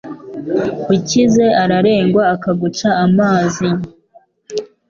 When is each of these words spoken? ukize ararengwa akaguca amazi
ukize 0.95 1.45
ararengwa 1.63 2.23
akaguca 2.35 2.89
amazi 3.05 3.67